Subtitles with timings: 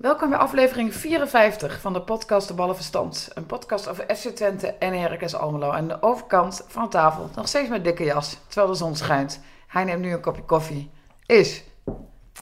[0.00, 3.30] Welkom bij aflevering 54 van de podcast De Ballen Verstand.
[3.34, 5.70] Een podcast over FC Twente en Heracles Almelo.
[5.70, 9.40] En de overkant van de tafel, nog steeds met dikke jas, terwijl de zon schijnt.
[9.66, 10.90] Hij neemt nu een kopje koffie.
[11.26, 11.64] Is.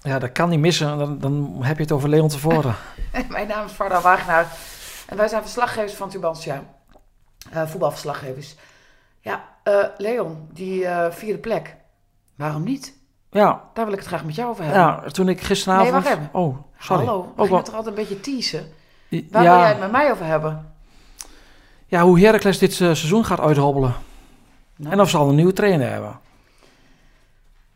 [0.03, 0.99] Ja, dat kan niet missen.
[0.99, 2.75] Dan, dan heb je het over Leon tevoren.
[3.29, 4.47] Mijn naam is Varda Wagenaar.
[5.09, 6.65] En wij zijn verslaggevers van Tubantia.
[7.55, 8.57] Uh, voetbalverslaggevers.
[9.21, 11.77] Ja, uh, Leon, die uh, vierde plek.
[12.37, 12.97] Waarom niet?
[13.31, 13.63] Ja.
[13.75, 14.83] Daar wil ik het graag met jou over hebben.
[14.83, 15.93] Ja, toen ik gisteravond...
[15.93, 16.29] Nee, wacht even.
[16.33, 17.05] Oh, sorry.
[17.05, 18.73] Hallo, Ook je wel- toch altijd een beetje teasen?
[19.31, 20.73] Waar ja, wil jij het met mij over hebben?
[21.87, 23.95] ja, hoe Heracles dit eh, seizoen gaat uithobbelen.
[24.77, 24.93] Nou.
[24.93, 26.21] En of ze al een nieuwe trainer hebben.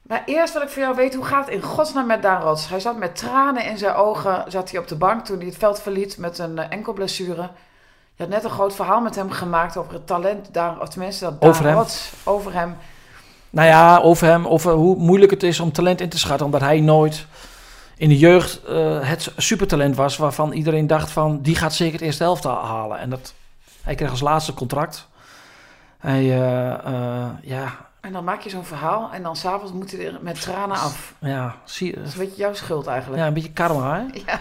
[0.03, 2.69] Maar eerst wil ik van jou weten, hoe gaat het in godsnaam met Daan Rots?
[2.69, 5.57] Hij zat met tranen in zijn ogen, zat hij op de bank toen hij het
[5.57, 7.43] veld verliet met een uh, enkelblessure.
[8.15, 11.25] Je had net een groot verhaal met hem gemaakt over het talent, Daan, of tenminste
[11.25, 11.75] dat Daan Over hem.
[11.75, 12.77] Rots, over hem.
[13.51, 16.47] Nou ja, over hem, over hoe moeilijk het is om talent in te schatten.
[16.47, 17.27] Omdat hij nooit
[17.97, 21.43] in de jeugd eh, het supertalent was waarvan iedereen dacht van...
[21.43, 22.99] die gaat zeker het eerste helft halen.
[22.99, 23.35] En dat,
[23.83, 25.09] hij kreeg als laatste contract.
[25.99, 30.07] Hij, eh, eh, ja, En dan maak je zo'n verhaal en dan s'avonds moet hij
[30.07, 31.15] er met tranen af.
[31.19, 33.21] ja, zie, Dat is een beetje jouw schuld eigenlijk.
[33.21, 34.05] ja, een beetje karma, hè?
[34.27, 34.41] Ja.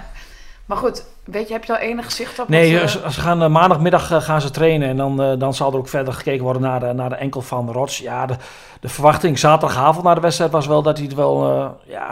[0.72, 2.48] Maar goed, weet je, heb je al enig zicht op?
[2.48, 5.54] Nee, wat, eh, ze, ze gaan eh, maandagmiddag eh, gaan ze trainen en dan, dan
[5.54, 7.98] zal er ook verder gekeken worden naar de, naar de enkel van Rots.
[7.98, 8.36] Ja, de,
[8.80, 11.44] de verwachting zaterdagavond na de wedstrijd was wel dat hij er wel
[11.86, 12.10] ja,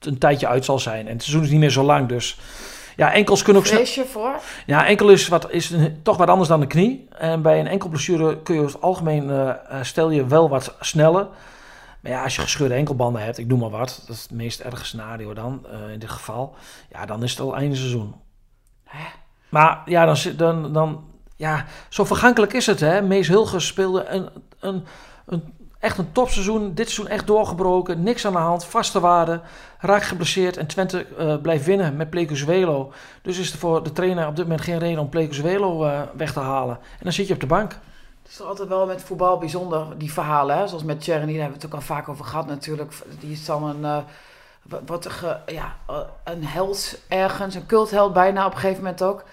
[0.00, 1.06] een tijdje uit zal zijn.
[1.06, 2.38] En het seizoen is niet meer zo lang, dus
[2.96, 4.04] ja, enkels kunnen ook snel.
[4.06, 4.34] voor?
[4.66, 7.08] Ja, enkel is, wat, is een- toch wat anders dan de knie.
[7.18, 11.26] En bij een enkel blessure kun je over het algemeen stel je wel wat sneller.
[12.00, 14.60] Maar ja, als je gescheurde enkelbanden hebt, ik noem maar wat, dat is het meest
[14.60, 16.54] erge scenario dan eh, in dit geval.
[16.90, 18.14] Ja, dan is het al einde seizoen.
[18.84, 19.04] Hè?
[19.48, 21.04] Maar ja, dan, dan, dan,
[21.36, 22.80] ja, zo vergankelijk is het.
[22.80, 23.02] Hè?
[23.02, 24.28] Mees Hilgers speelde een,
[24.60, 24.84] een,
[25.26, 26.74] een, echt een topseizoen.
[26.74, 28.02] Dit seizoen echt doorgebroken.
[28.02, 28.64] Niks aan de hand.
[28.64, 29.40] Vaste waarde.
[29.78, 30.56] Raak geblesseerd.
[30.56, 32.92] En Twente eh, blijft winnen met Plecuzuelo.
[33.22, 36.32] Dus is er voor de trainer op dit moment geen reden om Plecuzuelo eh weg
[36.32, 36.76] te halen.
[36.76, 37.78] En dan zit je op de bank.
[38.30, 40.56] Het is altijd wel met voetbal bijzonder, die verhalen.
[40.56, 40.66] Hè?
[40.66, 42.92] Zoals met Tjerni, daar hebben we het ook al vaak over gehad natuurlijk.
[43.20, 43.98] Die is dan een, eh,
[44.86, 45.08] wat-
[45.46, 49.24] ja, eh, een held ergens, een cultheld bijna op een gegeven moment ook.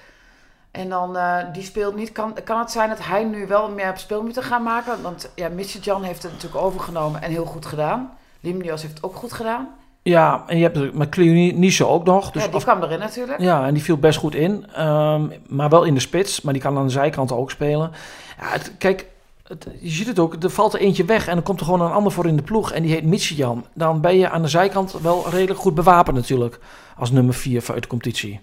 [0.71, 2.11] En dan, eh, die speelt niet.
[2.11, 5.01] Kan, kan het zijn dat hij nu wel meer op speelminuten gaat maken?
[5.01, 5.49] Want ja,
[5.81, 8.17] Jan heeft het natuurlijk overgenomen en heel goed gedaan.
[8.39, 9.75] Limnios heeft het ook goed gedaan.
[10.07, 12.31] Ja, en je hebt McLeod ook nog.
[12.31, 13.39] Dus ja, die kwam erin natuurlijk.
[13.39, 14.65] Ja, en die viel best goed in.
[14.73, 16.41] Ehm, maar wel in de spits.
[16.41, 17.91] Maar die kan aan de zijkant ook spelen.
[18.39, 19.05] Ja, het- kijk,
[19.47, 20.43] het- je ziet het ook.
[20.43, 22.43] Er valt er eentje weg en dan komt er gewoon een ander voor in de
[22.43, 22.71] ploeg.
[22.71, 23.65] En die heet Michijan.
[23.73, 26.59] Dan ben je aan de zijkant wel redelijk goed bewapend natuurlijk.
[26.97, 28.39] Als nummer 4 uit de competitie.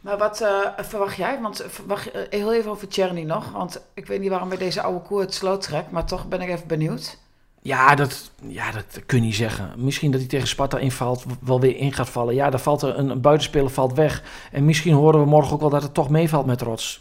[0.00, 1.38] Maar wat eh, verwacht jij?
[1.42, 3.52] Want verwacht, eh, heel even over Tjerni nog.
[3.52, 5.90] Want ik weet niet waarom bij deze oude koer het sloot trekt.
[5.90, 7.18] Maar toch ben ik even benieuwd.
[7.68, 9.72] Ja dat, ja, dat kun je niet zeggen.
[9.76, 12.34] Misschien dat hij tegen Sparta invalt, wel weer in gaat vallen.
[12.34, 14.22] Ja, dan valt er een, een buitenspeler valt weg.
[14.52, 17.00] En misschien horen we morgen ook wel dat het toch meevalt met Rots.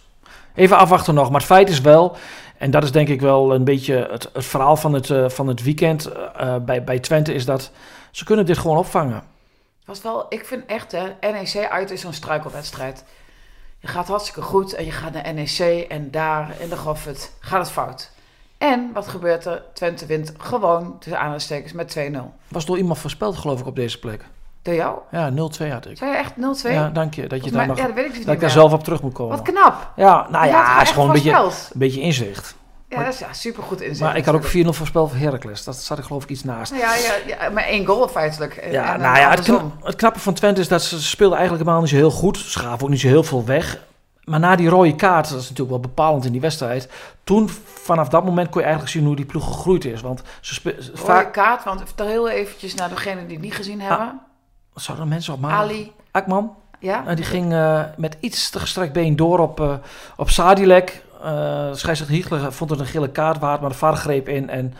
[0.55, 1.29] Even afwachten nog.
[1.29, 2.15] Maar het feit is wel,
[2.57, 5.47] en dat is denk ik wel een beetje het, het verhaal van het, eh, van
[5.47, 7.71] het weekend eh, eh, bij, bij Twente, is dat
[8.11, 9.23] ze kunnen dit gewoon opvangen.
[9.85, 13.03] was wel, ik vind echt, hè, NEC uit is zo'n struikelwedstrijd.
[13.79, 17.59] Je gaat hartstikke goed en je gaat naar NEC en daar in de Goffert gaat
[17.59, 18.15] het fout.
[18.71, 19.63] En wat gebeurt er?
[19.73, 22.17] Twente wint gewoon, tussen aanhalingstekens, met 2-0.
[22.47, 24.25] Was door iemand voorspeld geloof ik op deze plek.
[24.61, 24.97] Door jou?
[25.11, 25.97] Ja, 0-2 had ik.
[25.97, 26.33] Zei je echt
[26.65, 26.71] 0-2?
[26.71, 27.27] Ja, dank je.
[27.27, 28.83] Dat je daar maar- nog, ja, dat weet ik dus dat ik daar zelf op
[28.83, 29.37] terug moet komen.
[29.37, 29.91] Wat knap.
[29.95, 32.55] Ja, nou ja, het is gewoon een beetje, een beetje inzicht.
[32.89, 34.01] Ja, dat is ja, supergoed inzicht.
[34.01, 34.75] Maar ik had ook natuurlijk.
[34.75, 35.63] 4-0 voorspeld voor Heracles.
[35.63, 36.71] Dat zat er geloof ik iets naast.
[36.71, 38.67] Nou ja, ja, ja, maar één goal feitelijk.
[38.71, 39.47] Ja, en nou ja, het,
[39.83, 42.37] het knappe van Twente is dat ze speelden eigenlijk helemaal niet zo heel goed.
[42.37, 43.79] Ze gaven ook niet zo heel veel weg.
[44.27, 46.89] Maar na die rode kaart, dat is natuurlijk wel bepalend in die wedstrijd.
[47.23, 50.01] Toen, vanaf dat moment, kon je eigenlijk zien hoe die ploeg gegroeid is.
[50.01, 51.33] Want ze Rode vaak...
[51.33, 54.19] kaart, want vertel heel eventjes naar degenen die het niet gezien hebben.
[54.75, 55.59] Zouden mensen op maandag...
[55.59, 57.01] Ali, Akman, ja?
[57.01, 59.73] nou, die ging eh, met iets te gestrekt been door op, eh
[60.15, 61.03] op Sadilek.
[61.21, 64.49] Eh scheidsrechter Hiegler vond het een gele kaart waard, maar de VAR greep in.
[64.49, 64.73] En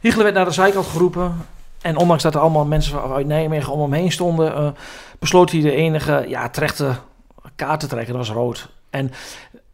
[0.00, 1.46] Hiegler werd naar de zijkant geroepen.
[1.80, 4.68] En ondanks dat er allemaal mensen uit Nijmegen om hem heen stonden, eh,
[5.18, 6.94] besloot hij de enige ja, terechte
[7.56, 8.14] kaart te trekken.
[8.14, 8.68] Dat was rood.
[8.92, 9.10] En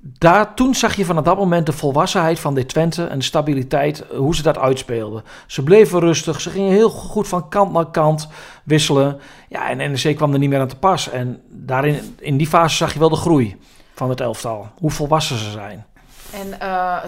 [0.00, 4.00] daar, toen zag je vanaf dat moment de volwassenheid van dit Twente en de stabiliteit,
[4.09, 5.23] eh, hoe ze dat uitspeelden.
[5.47, 8.29] Ze bleven rustig, ze gingen heel goed van kant naar kant
[8.65, 9.20] wisselen.
[9.49, 11.11] Ja, en NEC kwam er niet meer aan te pas.
[11.11, 13.56] En daarin, in die fase zag je wel de groei
[13.94, 14.69] van het elftal.
[14.79, 15.87] Hoe volwassen ze zijn.
[16.32, 16.59] En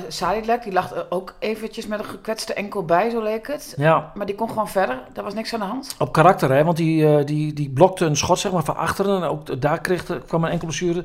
[0.08, 3.74] Sadilek, die lag ook eventjes met een gekwetste enkel bij, zo leek het.
[3.76, 5.00] Ja, Maar die kon gewoon verder.
[5.12, 5.94] Daar was niks aan de hand.
[5.98, 6.64] op karakter, hè?
[6.64, 9.22] Want die, eh, die, die blokte een schot zeg maar, van achteren.
[9.22, 11.04] En ook daar kreeg, de- kwam een enkele blessure.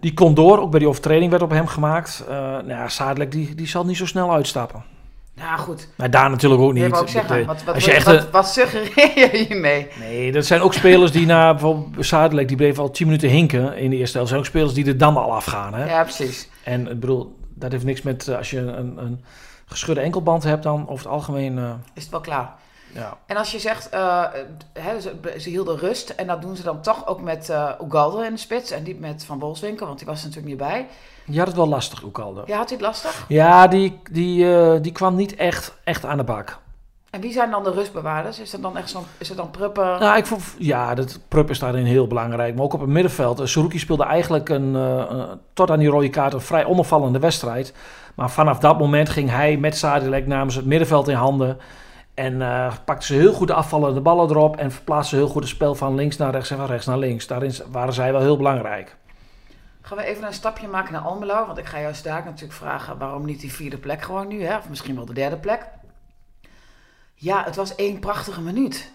[0.00, 0.58] Die kon door.
[0.60, 2.24] Ook bij die overtreding werd op hem gemaakt.
[2.28, 4.84] Eh nou ja, Zadelijk, die, die zal niet zo snel uitstappen.
[5.34, 5.88] Ja, goed.
[5.96, 6.94] Maar daar natuurlijk ook Ik niet.
[6.94, 9.86] ook zeggen, Dat, wat, wat, als je echt wat, suggereer je hiermee?
[9.98, 13.76] Nee, dat zijn ook spelers die na bijvoorbeeld Zadelijk, die bleef al 10 minuten hinken
[13.76, 14.28] in de eerste helft.
[14.30, 15.74] zijn ook spelers die er dan al afgaan.
[15.74, 15.84] Hè?
[15.90, 16.48] Ja, precies.
[16.64, 19.24] En ik bedoel, dat heeft niks met eh, als je een, een
[19.66, 21.58] geschudde enkelband hebt, dan over het algemeen.
[21.58, 22.52] eh, Is het wel klaar.
[22.94, 23.18] Ja.
[23.26, 24.24] En als je zegt, eh,
[25.00, 28.32] ze, ze hielden rust en dat doen ze dan toch ook met eh Ugalde in
[28.32, 30.86] de spits en niet met Van Wolfswinkel, want die was er natuurlijk niet bij.
[31.24, 32.42] Je had het wel lastig, al.
[32.46, 33.24] Ja, had hij het lastig?
[33.28, 36.58] Ja, die, die, eh, die kwam niet echt, echt aan de bak.
[37.10, 38.38] En wie zijn dan de rustbewaarders?
[38.38, 39.98] Is dat dan echt zo'n, is het dan Prupper?
[39.98, 42.54] Nou, ik vond, ja, dat Prupp is daarin heel belangrijk.
[42.54, 43.40] Maar ook op het middenveld.
[43.40, 44.76] Uh, Saruki speelde eigenlijk een,
[45.52, 47.72] tot aan die rode kaart een vrij onopvallende wedstrijd.
[48.14, 51.58] Maar vanaf dat moment ging hij met Sadilek namens het middenveld in handen.
[52.20, 54.56] En eh, pakte ze heel goed de afvallende ballen erop.
[54.56, 57.26] En verplaatste heel goed het spel van links naar rechts en van rechts naar links.
[57.26, 58.96] Daarin waren zij wel heel belangrijk.
[59.80, 61.46] Gaan we even een stapje maken naar Almelo?
[61.46, 64.56] Want ik ga juist daar natuurlijk vragen waarom niet die vierde plek gewoon nu, hè?
[64.56, 65.66] of misschien wel de derde plek.
[67.14, 68.90] Ja, het was één prachtige minuut.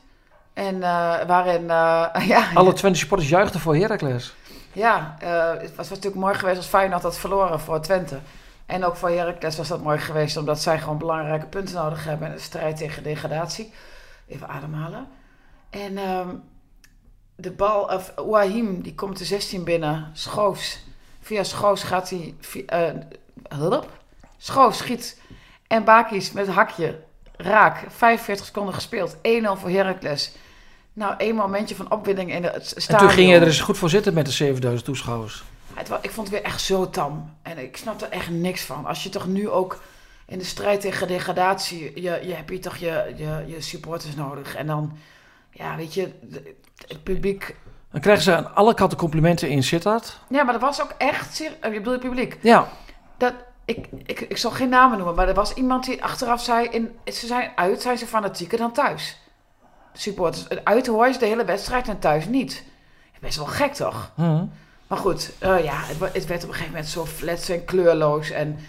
[0.53, 4.33] En eh, waarin, eh, ja, Alle Twente supporters juichten voor Heracles.
[4.71, 5.15] ja
[5.59, 8.19] het was natuurlijk mooi geweest als Feyenoord had verloren voor Twente.
[8.65, 12.27] En ook voor Heracles was dat mooi geweest, omdat zij gewoon belangrijke punten nodig hebben
[12.27, 13.73] in de strijd tegen degradatie.
[14.27, 15.07] Even ademhalen.
[15.69, 16.29] En ehm,
[17.35, 20.09] de bal, of Wahim, die komt de 16 binnen.
[20.13, 20.83] Schoofs.
[21.21, 22.35] Via Schoofs gaat hij.
[22.39, 22.89] vi- eh,
[23.49, 23.89] hulp?
[24.37, 25.21] Schoofs schiet.
[25.67, 26.99] En Bakis met het hakje.
[27.37, 27.83] Raak.
[27.89, 29.15] 45 seconden gespeeld.
[29.21, 30.31] 1-0 voor Heracles.
[30.93, 33.07] Nou, één momentje van opwinding in het En stadion.
[33.07, 35.43] toen ging je er eens goed voor zitten met de 7000 toeschouwers.
[35.75, 37.33] Het ik vond het weer echt zo tam.
[37.41, 38.85] En ik snap er echt niks van.
[38.85, 39.81] Als je toch nu ook
[40.25, 42.01] in de strijd tegen degradatie...
[42.01, 44.55] Je, je hebt hier toch je, je, je supporters nodig.
[44.55, 44.97] En dan,
[45.51, 46.11] ja, weet je,
[46.87, 47.55] het publiek...
[47.91, 50.19] Dan krijgen ze aan alle kanten complimenten in Sittard.
[50.29, 51.35] Ja, maar dat was ook echt...
[51.35, 52.37] ser- Ik bedoel, het publiek.
[52.41, 52.67] Ja,
[53.17, 53.33] Dat,
[53.65, 56.67] ik, ik, ik zal geen namen noemen, maar er was iemand die achteraf zei...
[56.67, 59.19] In, ze zijn uit, zijn ze fanatieker dan thuis.
[59.93, 60.49] Supporters.
[60.63, 62.63] Uit hoor je de hele wedstrijd en thuis niet.
[63.19, 64.11] Best wel gek, toch?
[64.15, 64.45] hm.
[64.87, 68.29] Maar goed, eh, ja, het, het werd op een gegeven moment zo flats en kleurloos.
[68.29, 68.59] En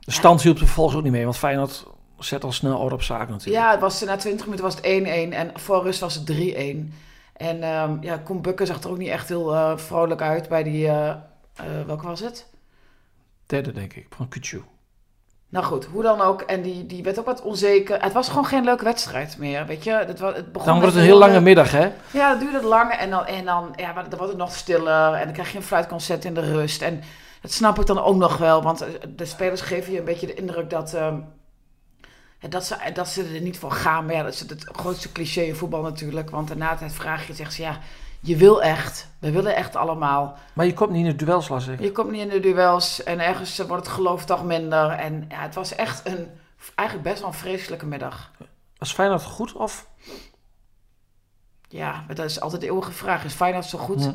[0.00, 1.24] de stand hielp vervolgens ook niet mee.
[1.24, 1.86] Want Feyenoord
[2.18, 3.64] zet al snel orde op zaken natuurlijk.
[3.64, 4.86] ja, het was, na 20 minuten was het 1-1
[5.34, 6.92] en voor rust was het 3-1.
[7.32, 10.62] En ehm, ja, Koen Bukker zag er ook niet echt heel eh, vrolijk uit bij
[10.62, 10.88] die...
[10.88, 11.14] eh,
[11.86, 12.46] welke was het?
[13.46, 14.62] Derde denk ik, van Kuchu.
[15.50, 16.40] Nou goed, hoe dan ook.
[16.42, 18.02] En die, die werd ook wat onzeker.
[18.02, 19.90] Het was gewoon geen leuke wedstrijd meer, weet je.
[19.92, 21.90] Het, wa- het begon Dan wordt het een heel lange eh, middag, hè?
[22.10, 25.12] Ja, dat duurde lang en dan, en dan, ja, maar dan wordt het nog stiller
[25.12, 26.82] en dan krijg je een fluitconcert in de rust.
[26.82, 27.02] En
[27.42, 30.26] dat snap ik dan ook nog wel, want eh, de spelers geven je een beetje
[30.26, 31.16] de indruk dat, ehm,
[32.40, 34.04] ja, dat, ze, dat ze er niet voor gaan.
[34.06, 36.30] Maar ja, dat is het grootste cliché in voetbal natuurlijk.
[36.30, 37.78] Want daarna het vraag je, zegt ze, ja,
[38.20, 39.08] je wil echt.
[39.18, 40.36] We willen echt allemaal.
[40.52, 41.80] Maar je komt niet in de duels, las ik.
[41.80, 44.90] Je komt niet in de duels en ergens wordt het geloof toch minder.
[44.90, 46.28] En ja, het was echt een,
[46.74, 48.30] eigenlijk best wel een vreselijke middag.
[48.78, 49.86] Was Feyenoord goed of?
[51.68, 53.24] Ja, maar dat is altijd de eeuwige vraag.
[53.24, 54.10] Is Feyenoord zo goed?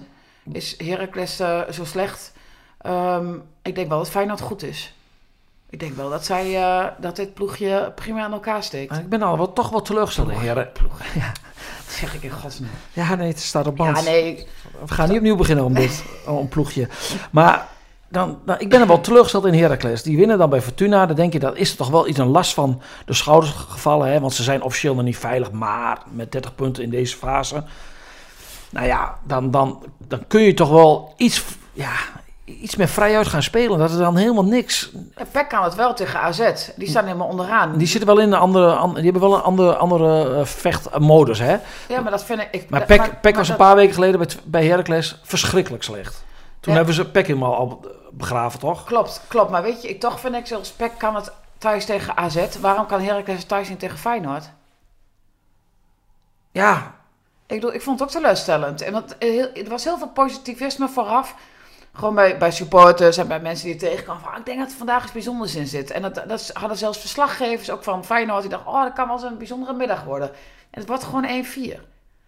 [0.52, 2.34] Is Heracles eh, zo slecht?
[2.78, 4.94] Ehm, ik denk wel dat Feyenoord goed is.
[5.70, 8.98] Ik denk wel dat, zij, eh, dat dit ploegje prima aan elkaar steekt.
[8.98, 10.70] Ik ben al wel, toch wel teleurgesteld in heren.
[10.74, 10.82] Dat
[12.00, 12.70] zeg ik in godsnaam.
[12.94, 13.98] Ja, nee, het staat op band.
[13.98, 14.48] Ja, nee.
[14.86, 16.88] We gaan niet opnieuw beginnen om dit om ploegje.
[17.32, 17.68] Maar
[18.10, 20.04] dan, dan, ik ben er wel teleurgesteld in Heracles.
[20.04, 21.06] Die winnen dan bij Fortuna.
[21.06, 24.12] Dan denk je, dat is er toch wel iets een last van de schouders gevallen.
[24.12, 24.20] Hè?
[24.20, 25.52] Want ze zijn officieel nog niet veilig.
[25.52, 27.64] Maar met 30 punten in deze fase.
[28.70, 31.92] Nou ja, dan, dan, dan kun je toch wel iets, ja,
[32.46, 33.80] iets meer vrijuit gaan spelen.
[33.80, 34.92] Dat is dan helemaal niks.
[35.16, 36.52] En PEC kan het wel tegen AZ.
[36.76, 37.78] Die staan helemaal onderaan.
[37.78, 41.40] Die zitten wel in een andere, an- die hebben wel een andere, andere eh, vechtmodus.
[41.40, 41.58] Hè?
[41.88, 42.48] Ja, maar dat vind ik...
[42.52, 45.84] ik Maar Peck, maar- Peck maar was een paar weken geleden bij, bij Heracles verschrikkelijk
[45.84, 46.24] slecht.
[46.60, 46.78] Toen Ja.
[46.78, 48.84] hebben ze Peck helemaal al begraven, toch?
[48.84, 49.52] Klopt, klopt.
[49.52, 52.46] Maar weet je, ik, toch vind ik zelfs PEC kan het thuis tegen AZ.
[52.62, 54.50] Waarom kan Heracles thuis niet tegen Feyenoord?
[56.52, 56.94] Ja,
[57.48, 58.82] Ik, bedoel, ik vond het ook teleurstellend.
[58.82, 61.36] En dat, eh, er was heel veel positivisme vooraf.
[61.94, 64.22] Gewoon bij, bij supporters en bij mensen die het tegenkwamen.
[64.24, 65.92] Van, ah, ik denk dat er vandaag iets bijzonders in zit.
[65.92, 68.42] En dat, dat hadden zelfs verslaggevers ook van Feyenoord.
[68.42, 70.28] Die dachten, oh, dat kan wel eens een bijzondere middag worden.
[70.70, 71.80] En het wordt gewoon 1-4.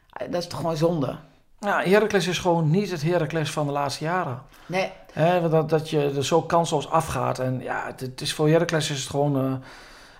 [0.10, 1.16] Ah, Dat is toch gewoon zonde?
[1.60, 4.42] ja, Heracles is gewoon niet het Heracles van de laatste jaren.
[4.66, 4.92] Nee,
[5.40, 7.40] want dat, dat je er zo kansloos afgaat.
[7.40, 9.38] En ja, het, het is voor Heracles is het gewoon...
[9.38, 9.54] eh,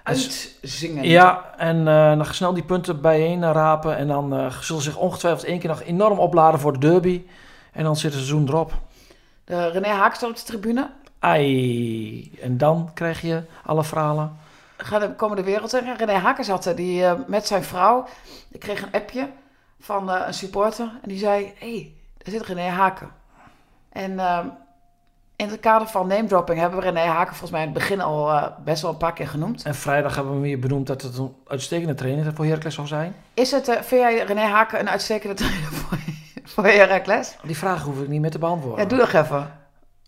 [0.04, 1.08] het is- uitzingen.
[1.08, 3.98] ja, en eh, dan snel die punten bijeen rapen.
[3.98, 7.24] En dan eh, zullen ze zich ongetwijfeld één keer nog enorm opladen voor de derby.
[7.72, 8.74] En dan zit het seizoen erop.
[9.46, 10.90] De René Haak staat op de tribune.
[11.20, 12.32] Ai.
[12.42, 14.38] En dan krijg je alle verhalen.
[14.78, 15.96] Gaan de, komen de wereld in.
[15.98, 18.08] René Haken zat er die, eh, met zijn vrouw.
[18.52, 19.30] Ik kreeg een appje
[19.80, 20.92] van eh, een supporter.
[21.02, 23.10] En die zei, hé, hey, daar zit René Haken.
[23.90, 24.20] En
[25.36, 28.02] in het kader van name dropping hebben we René Haken volgens mij in het begin
[28.02, 29.64] al eh, best wel een paar keer genoemd.
[29.64, 33.16] En vrijdag hebben we weer benoemd dat het een uitstekende trainer voor Heracles zou zijn.
[33.34, 35.70] Is het, eh, vind jij René Haken een uitstekende trainer
[36.54, 37.36] voor, Heracles?
[37.44, 38.84] Die vraag hoef ik niet meer te beantwoorden.
[38.84, 39.52] Ja, doe nog even.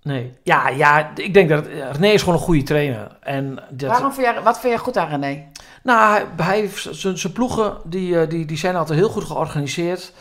[0.03, 0.33] Nee.
[0.43, 3.17] Ja, ja, ik denk dat het- René is gewoon een goede trainer.
[3.21, 5.43] En dat, Waarom vind jij, wat vind je goed aan René?
[5.83, 10.13] Nou, hij- zijn zijn ploegen, die, eh, die, die zijn altijd heel goed georganiseerd.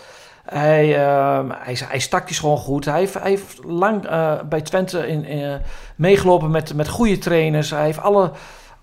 [0.44, 2.84] Hij, ehm, hij, is, hij is tactisch gewoon goed.
[2.84, 5.54] Hij heeft, hij heeft lang eh, bij Twente in, eh,
[5.96, 7.70] meegelopen met, met goede trainers.
[7.70, 8.30] Hij heeft alle,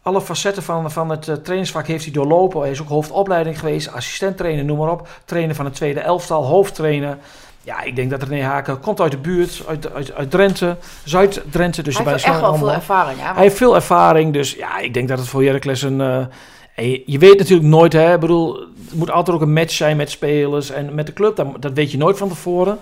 [0.04, 2.62] alle facetten van, van het eh, trainingsvak heeft hij doorlopen.
[2.62, 5.08] Hij is ook hoofdopleiding geweest, assistent-trainer, noem maar op.
[5.26, 7.18] Trainer van het tweede elftal, hoofdtrainer.
[7.62, 11.82] Ja, ik denk dat René Haken komt uit de buurt, uit, uit, uit Drenthe, Zuid-Drenthe.
[11.84, 13.20] Dus hij heeft echt wel veel ervaring.
[13.20, 13.34] Hè?
[13.34, 16.02] hij heeft veel ervaring, dus ja, ik denk dat het voor Heracles een...
[16.02, 16.26] eh,
[17.06, 18.14] je weet natuurlijk nooit, hè.
[18.14, 21.36] Ik bedoel, het moet altijd ook een match zijn met spelers en met de club.
[21.36, 22.78] Dat, dat weet je nooit van tevoren.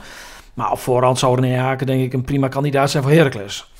[0.53, 3.71] Maar op voorhand zou René Haken denk ik een prima kandidaat zijn voor Heracles.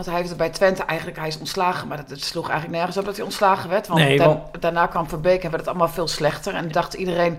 [0.00, 2.78] Want hij heeft het bij Twente eigenlijk, hij is ontslagen, maar dat, het sloeg eigenlijk
[2.78, 3.86] nergens op dat hij ontslagen werd.
[3.86, 6.54] Want, Nee, daarna kwam Verbeek en werd het allemaal veel slechter.
[6.54, 7.38] En dacht iedereen,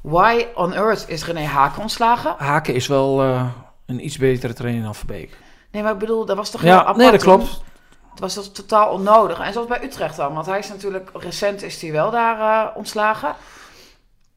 [0.00, 2.34] why on earth is René Haken ontslagen?
[2.38, 3.44] Haken is wel eh,
[3.86, 5.36] een iets betere trainer dan Verbeek.
[5.70, 7.62] Nee, maar ik bedoel, dat was toch Ja, apart nee, dat klopt.
[8.10, 9.40] Het was toch totaal onnodig.
[9.40, 12.76] En zoals bij Utrecht dan, want hij is natuurlijk, recent is hij wel daar eh,
[12.76, 13.34] ontslagen.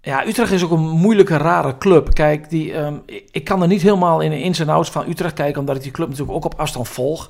[0.01, 2.13] Ja, Utrecht is ook een moeilijke, rare club.
[2.13, 5.09] Kijk, die, ehm, ik, ik kan er niet helemaal in de ins en outs van
[5.09, 7.29] Utrecht kijken, omdat ik die club natuurlijk ook op afstand volg.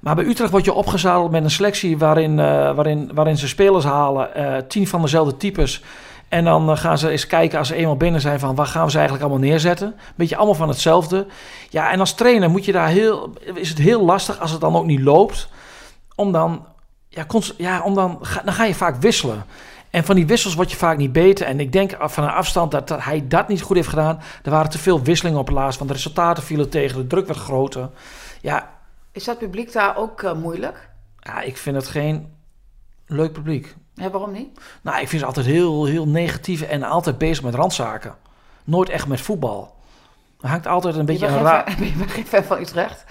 [0.00, 3.84] Maar bij Utrecht word je opgezadeld met een selectie waarin, eh, waarin, waarin ze spelers
[3.84, 5.82] halen, eh, tien van dezelfde types.
[6.28, 8.84] En dan eh, gaan ze eens kijken als ze eenmaal binnen zijn van waar gaan
[8.84, 9.94] we ze eigenlijk allemaal neerzetten.
[10.14, 11.26] Beetje allemaal van hetzelfde.
[11.70, 14.76] Ja, en als trainer moet je daar heel, is het heel lastig als het dan
[14.76, 15.48] ook niet loopt.
[16.14, 16.66] Om dan,
[17.08, 17.26] ja,
[17.56, 19.44] ja om dan, ga, dan ga je vaak wisselen.
[19.90, 21.46] En van die wissels word je vaak niet beter.
[21.46, 24.20] En ik denk van een afstand dat, dat hij dat niet goed heeft gedaan.
[24.42, 25.78] Er waren te veel wisselingen op het laatst.
[25.78, 26.98] Want de resultaten vielen tegen.
[26.98, 27.90] De druk werd groter.
[28.40, 28.75] Ja,
[29.16, 30.88] Is dat publiek daar ook eh, moeilijk?
[31.20, 32.32] ja ik vind het geen
[33.06, 33.74] leuk publiek.
[33.94, 34.60] Ja, waarom niet?
[34.82, 38.14] Nou, ik vind ze altijd heel, heel negatief en altijd bezig met randzaken.
[38.64, 39.74] Nooit echt met voetbal.
[40.40, 41.72] Er hangt altijd een beetje je een raar...
[41.72, 43.04] fan, je geen fan van Utrecht.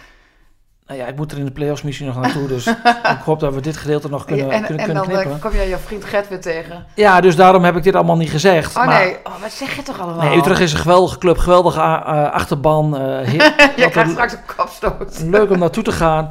[0.88, 2.48] Nou ja, ik moet er in de play-offs misschien nog naartoe.
[2.48, 2.68] Dus
[3.18, 5.40] ik hoop dat we dit gedeelte nog kunnen, en kunnen, en kunnen dan eh, knippen.
[5.50, 6.86] kom jij je vriend Gert weer tegen.
[6.96, 8.78] Ja, dus daarom heb ik dit allemaal niet gezegd.
[8.78, 10.28] Oh maar, nee, oh, wat zeg je toch allemaal?
[10.28, 12.98] Nee, Utrecht is een geweldige club, geweldige eh, achterban.
[12.98, 15.20] eh, heer- je wat krijgt straks een kopstoot.
[15.24, 16.30] leuk om naartoe te gaan.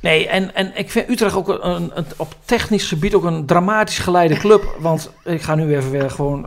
[0.00, 3.98] Nee, en, en ik vind Utrecht ook een, een, op technisch gebied ook een dramatisch
[3.98, 4.64] geleide club.
[4.78, 6.46] Want ik ga nu even weer gewoon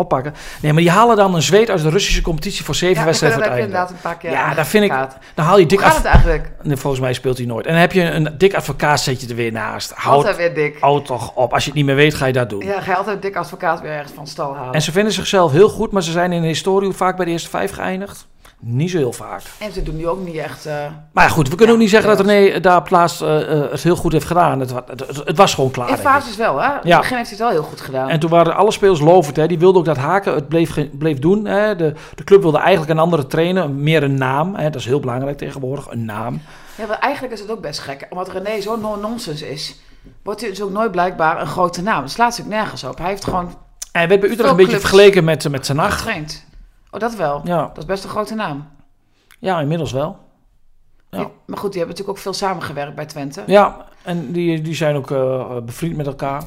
[0.00, 0.34] oppakken.
[0.62, 3.38] Nee, maar die halen dan een zweet uit de Russische competitie voor zeven Ja, wedstrijden
[3.38, 3.94] dat voor heb het je einde.
[3.96, 5.18] inderdaad een paar keer Ja, daar vind ik-.
[5.34, 6.50] Dan haal je dik Hoe gaat het eigenlijk?
[6.62, 7.66] Nee, volgens mij speelt hij nooit.
[7.66, 9.92] En dan heb je een dik advocaat zet je er weer naast.
[9.94, 10.76] Houd, Altijd weer dik.
[10.80, 11.52] houd toch op.
[11.52, 12.64] Als je het niet meer weet, ga je dat doen.
[12.64, 14.74] Ja, ga je altijd dik advocaat weer ergens van stal halen.
[14.74, 17.30] En ze vinden zichzelf heel goed, maar ze zijn in de historie vaak bij de
[17.30, 18.28] eerste vijf geëindigd.
[18.62, 19.42] Niet zo heel vaak.
[19.58, 20.66] En ze doen nu ook niet echt...
[20.66, 20.74] eh,
[21.12, 22.26] Maar ja, goed, we kunnen Ja, ook niet zeggen dat.
[22.26, 24.60] René daar laatst eh, eh, het heel goed heeft gedaan.
[24.60, 25.88] Het, het, het- het was gewoon klaar.
[25.88, 26.66] in fases wel, hè?
[26.68, 26.90] In Ja.
[26.90, 28.08] het begin heeft hij het wel heel goed gedaan.
[28.08, 29.36] En toen waren alle spelers lovend.
[29.36, 29.46] Hè.
[29.46, 31.44] Die wilden ook dat Haken het bleef, bleef doen.
[31.44, 31.76] Hè.
[31.76, 34.54] De, de club wilde eigenlijk een andere trainer, meer een naam.
[34.54, 34.70] Hè.
[34.70, 36.42] Dat is heel belangrijk tegenwoordig, een naam.
[36.74, 38.06] Ja, maar eigenlijk is het ook best gek.
[38.10, 39.76] Omdat René zo no-nonsense is,
[40.22, 42.00] wordt hij dus ook nooit blijkbaar een grote naam.
[42.00, 42.98] Dat slaat natuurlijk nergens op.
[42.98, 43.54] Hij heeft gewoon
[43.92, 44.88] En werd bij Utrecht een beetje clubs.
[44.88, 45.98] vergeleken met, met zijn nacht.
[46.00, 46.48] getraind.
[46.90, 47.40] Oh, dat wel.
[47.44, 47.66] Ja.
[47.66, 48.68] Dat is best een grote naam.
[49.38, 50.18] ja, inmiddels wel.
[51.10, 51.30] Ja.
[51.46, 53.42] Maar goed, die hebben natuurlijk ook veel samengewerkt bij Twente.
[53.46, 56.42] Ja, en die, die zijn ook eh, bevriend met elkaar.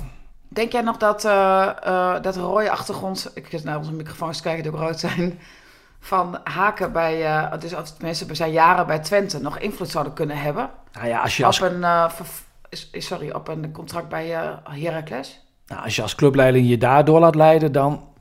[0.47, 3.31] Denk jij nog dat, eh eh dat rode achtergrond...
[3.33, 5.39] Ik zit naar onze microfoons te kijken die ook rood zijn...
[5.99, 7.49] van Haken bij...
[7.59, 10.69] dus als mensen bij zijn jaren bij Twente nog invloed zouden kunnen hebben...
[10.93, 14.27] Nou ja, als je als, op, een, sorry, op een contract bij
[14.63, 15.41] Heracles...
[15.67, 18.12] nou, als je als clubleiding je daardoor laat leiden, dan,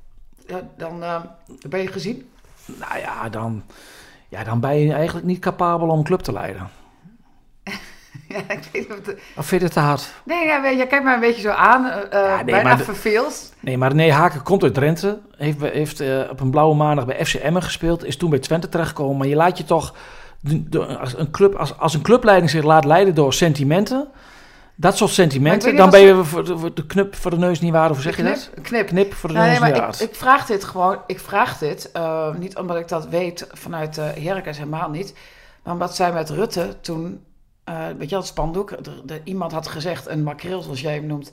[0.76, 1.20] dan, eh,
[1.68, 2.30] ben je gezien.
[2.66, 3.62] nou ja, dan,
[4.28, 6.68] ja, dan ben je eigenlijk niet capabel om een club te leiden.
[8.28, 10.12] ja, ik weet niet of vind je het te hard?
[10.24, 11.82] Nee, ja, je, kijkt mij een beetje zo aan.
[12.10, 13.52] Ja, nee, bijna de- verveeld.
[13.60, 15.20] Nee, maar René Haken komt uit Drenthe.
[15.36, 18.04] Heeft, heeft eh, op een blauwe maandag bij FC Emmen gespeeld.
[18.04, 19.16] Is toen bij Twente terechtgekomen.
[19.16, 19.94] Maar je laat je toch...
[20.40, 24.08] de- als, een club, als, als een clubleiding zich laat leiden door sentimenten...
[24.74, 25.76] Dat soort sentimenten...
[25.76, 27.90] Dan ben je voor de, voor de knup voor de neus niet waard.
[27.90, 28.50] Of zeg je dat?
[28.62, 29.14] Knip, knip.
[29.14, 30.00] Voor de Nee, neus maar niet ik, waard.
[30.00, 30.98] ik vraag dit gewoon.
[31.06, 35.14] Ik vraag dit eh, niet omdat ik dat weet vanuit uh, Heracles helemaal niet.
[35.62, 37.24] Maar omdat zij met Rutte toen,
[37.64, 38.74] eh weet je dat spandoek,
[39.24, 41.32] iemand had gezegd, een makreel zoals jij hem noemt,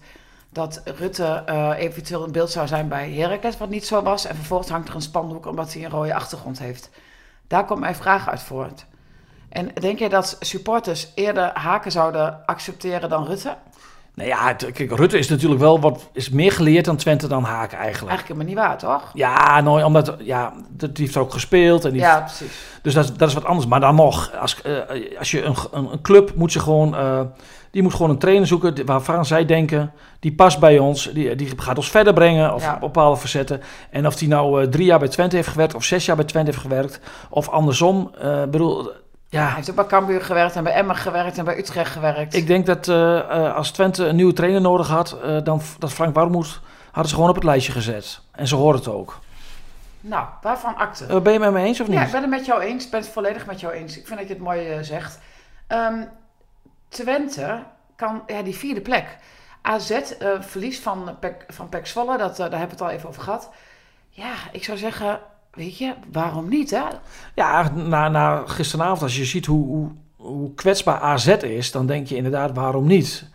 [0.51, 4.25] dat Rutte eh, eventueel in beeld zou zijn bij Heracles, wat niet zo was.
[4.25, 6.89] En vervolgens hangt er een spandoek omdat hij een rode achtergrond heeft.
[7.48, 8.86] Daar komt mijn vraag uit voort.
[9.50, 13.56] En denk je dat supporters eerder Haken zouden accepteren dan Rutte?
[14.13, 17.77] Nou ja, kijk, Rutte is natuurlijk wel wat is meer geleerd dan Twente dan Haken
[17.77, 18.12] eigenlijk.
[18.12, 19.12] Eigenlijk helemaal niet waar, toch?
[19.13, 21.86] Ja, nou, omdat ja, die heeft ook gespeeld.
[21.86, 22.60] En die Ja, precies.
[22.82, 23.68] Dus dat, is- dat is wat anders.
[23.68, 24.74] Maar dan nog, als, eh,
[25.20, 27.22] als je een, een, een club moet ze gewoon, eh,
[27.72, 31.51] die moet gewoon een trainer zoeken waarvan zij denken, die past bij ons, die, die
[31.58, 32.74] gaat ons verder brengen of Ja.
[32.74, 33.62] op bepaalde facetten.
[33.89, 36.25] En of die nou eh, drie jaar bij Twente heeft gewerkt of zes jaar bij
[36.25, 38.12] Twente heeft gewerkt of andersom.
[38.22, 38.44] eh
[39.29, 41.91] bedoel, Hij ja, heeft ook bij Cambuur gewerkt en bij Emmen gewerkt en bij Utrecht
[41.91, 42.33] gewerkt.
[42.33, 45.91] ik denk dat eh, eh, als Twente een nieuwe trainer nodig had, eh, dan dat
[45.93, 48.21] Frank Warmoed hadden ze gewoon op het lijstje gezet.
[48.31, 49.19] En ze horen het ook.
[50.01, 51.05] Nou, waarvan akte?
[51.05, 51.98] Eh, ben je het met me eens of niet?
[51.98, 52.86] Ja, ik ben het met jou eens.
[52.86, 53.98] Ik ben het volledig met jou eens.
[53.98, 55.19] Ik vind dat je het mooi zegt.
[55.67, 56.03] Ehm,
[56.89, 57.63] Twente
[57.95, 59.17] kan, ja, die vierde plek.
[59.62, 60.00] AZ
[60.39, 63.50] verlies van Pek, van Pek Zwolle, dat, daar hebben we het al even over gehad.
[64.09, 65.19] Ja, ik zou zeggen,
[65.59, 66.83] weet je, waarom niet, hè?
[67.35, 72.07] Ja, na, na gisteravond, als je ziet hoe, hoe, hoe kwetsbaar AZ is, dan denk
[72.07, 73.25] je inderdaad, waarom niet?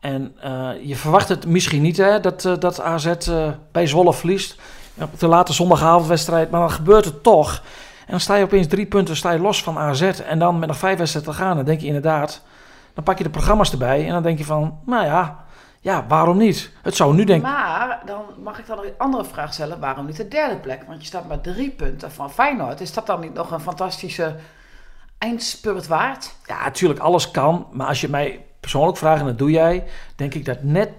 [0.00, 4.14] En eh, je verwacht het misschien niet, hè, dat, eh, dat AZ eh, bij Zwolle
[4.14, 4.60] verliest.
[5.00, 7.62] Op de late zondagavondwedstrijd, maar dan gebeurt het toch.
[8.00, 10.02] En dan sta je opeens drie punten sta je los van AZ.
[10.02, 12.42] En dan met nog vijf wedstrijden te gaan, dan denk je inderdaad...
[12.94, 15.44] Dan pak je de programma's erbij en dan denk je van, nou ja,
[15.80, 16.70] ja waarom niet?
[16.82, 19.80] Het zou nu denk Maar dan mag ik dan nog een andere vraag stellen.
[19.80, 20.82] Waarom niet de derde plek?
[20.86, 22.80] Want je staat maar drie punten van Feyenoord.
[22.80, 24.36] Is dat dan niet nog een fantastische
[25.18, 26.34] eindspurt waard?
[26.46, 27.66] Ja, natuurlijk, alles kan.
[27.72, 29.84] Maar als je mij persoonlijk vraagt, en dat doe jij,
[30.16, 30.90] denk ik dat net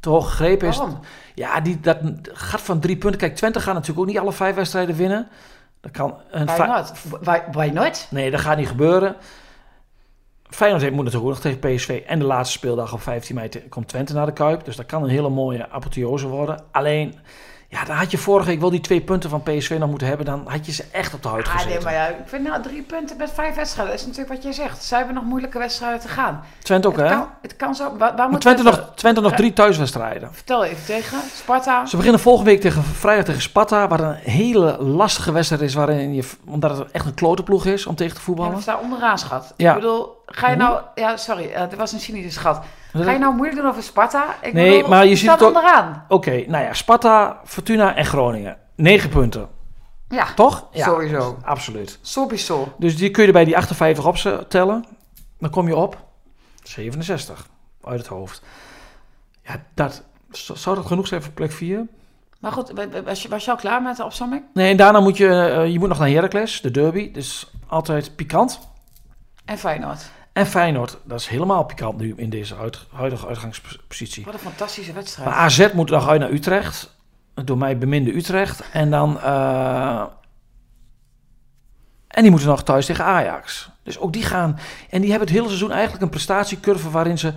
[0.00, 0.76] te hoog gegrepen is.
[0.76, 1.00] Waarom?
[1.34, 3.20] Ja, die, dat gaat van drie punten.
[3.20, 5.28] Kijk, Twente gaat natuurlijk ook niet alle vijf wedstrijden winnen.
[5.80, 6.46] Dat kan een.
[7.20, 8.06] Why, why not?
[8.10, 9.16] Nee, dat gaat niet gebeuren.
[10.54, 12.02] Feyenoord moet natuurlijk ook nog tegen PSV.
[12.06, 14.64] En de laatste speeldag op 15 mei komt Twente naar de Kuip.
[14.64, 16.64] Dus dat kan een hele mooie apotheose worden.
[16.70, 17.14] Alleen,
[17.72, 20.26] ja, dan had je vorige week wel die twee punten van PSV nog moeten hebben.
[20.26, 21.68] Dan had je ze echt op de huid Ah, gezet.
[21.68, 23.92] nee, maar ja, ik vind nou drie punten met vijf wedstrijden.
[23.94, 24.82] Dat is natuurlijk wat jij zegt.
[24.84, 26.44] Zij hebben nog moeilijke wedstrijden te gaan.
[26.62, 27.14] Twente ook, het, hè?
[27.14, 27.96] kan, het kan zo.
[27.96, 30.28] Waar, waar moet Twente nog, Twente nog drie thuiswedstrijden.
[30.34, 31.18] Vertel even tegen.
[31.34, 31.86] Sparta.
[31.86, 36.14] Ze beginnen volgende week tegen vrijdag tegen Sparta, waar een hele lastige wedstrijd is, waarin
[36.14, 38.58] je, omdat het echt een klote ploeg is om tegen te voetballen.
[38.58, 39.52] ze daar onderaan schat?
[39.56, 39.74] Ja.
[39.74, 40.80] Ik bedoal, ga je nou...
[40.94, 41.50] Ja, sorry.
[41.52, 42.60] eh dit was een cynische schat.
[42.92, 44.34] Ga je nou moeilijk doen over Sparta?
[44.40, 46.04] Ik Nee, bedoel, maar je ziet staat het ook- onderaan.
[46.08, 48.56] Oké, nou ja, Sparta, Fortuna en Groningen.
[48.76, 49.48] Negen punten,
[50.08, 50.68] Ja, toch?
[50.72, 51.38] Sowieso.
[51.44, 51.98] Absoluut.
[52.02, 52.72] sowieso.
[52.78, 54.16] Dus die kun je er bij die 58 op
[54.48, 54.84] tellen.
[55.38, 55.96] Dan kom je op
[56.62, 57.46] 67
[57.84, 58.42] uit het hoofd.
[59.42, 61.86] Ja, dat, zou dat genoeg zijn voor plek 4?
[62.40, 62.72] Maar goed,
[63.04, 64.44] was je, was je al klaar met de opzomming?
[64.54, 67.10] Nee, en daarna moet je, eh, je moet nog naar Heracles, de derby.
[67.12, 68.60] Dus altijd pikant.
[69.44, 70.10] En Feyenoord.
[70.32, 74.24] En Feyenoord, dat is helemaal pikant nu in deze uit, huidige uitgangspositie.
[74.24, 75.28] Wat een fantastische wedstrijd.
[75.28, 76.94] Maar AZ moet nog uit naar Utrecht.
[77.34, 78.62] Door mij beminde Utrecht.
[78.72, 79.20] En dan...
[79.20, 80.02] eh,
[82.08, 83.70] en die moeten nog thuis tegen Ajax.
[83.82, 84.58] Dus ook die gaan...
[84.90, 86.90] En die hebben het hele seizoen eigenlijk een prestatiecurve...
[86.90, 87.32] waarin ze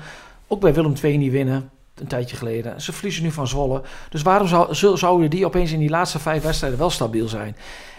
[0.47, 1.69] ook bij Willem II niet winnen.
[1.95, 2.81] Een tijdje geleden.
[2.81, 3.81] Ze verliezen nu van Zwolle.
[4.09, 7.55] Dus waarom zou, zou- zouden die opeens in die laatste vijf wedstrijden wel stabiel zijn?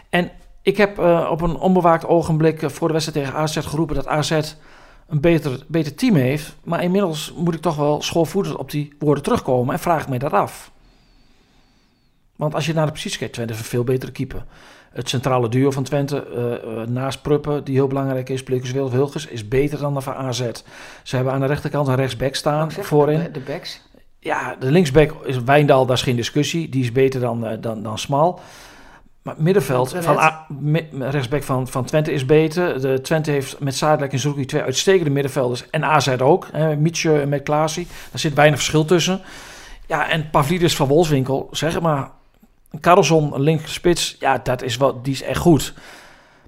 [0.08, 0.30] En
[0.62, 2.62] ik heb eh, op een onbewaakt ogenblik...
[2.62, 3.94] eh, voor de wedstrijd tegen AZ geroepen...
[3.94, 4.40] dat AZ
[5.08, 6.56] een beter, beter team heeft.
[6.64, 9.74] Maar inmiddels moet ik toch wel schoolvoetend op die woorden terugkomen.
[9.74, 10.70] En vraag ik me dat af.
[12.36, 14.44] Want als je naar de positie kijkt, Twente heeft een veel betere keeper.
[14.90, 18.92] Het centrale duo van Twente, eh, eh, naast Pruppen, die heel belangrijk is, Plikkers Wilf
[18.92, 20.50] Hilgers, is beter dan de van AZ.
[21.02, 23.22] Ze hebben aan de rechterkant een rechtsback staan voorin.
[23.22, 23.80] De, de backs.
[24.18, 26.68] Ja, de linksback is Wijndal, daar is geen discussie.
[26.68, 28.40] Die is beter dan, eh, dan, dan Smal.
[29.26, 30.18] Maar middenveld Van.
[30.18, 30.46] A-
[30.98, 32.80] rechtsback van, van Twente is beter.
[32.80, 35.70] De Twente heeft met Zadelijk en Zoekie twee uitstekende middenvelders.
[35.70, 36.48] En AZ ook.
[36.52, 37.86] Hè, Mietje met Klaasie.
[38.10, 39.20] Daar zit weinig verschil tussen.
[39.86, 42.10] Ja, en Pavlidis van Wolfswinkel, zeg maar.
[42.80, 44.16] Carlson, een linker spits.
[44.20, 45.74] Ja, dat is wel, die is echt goed.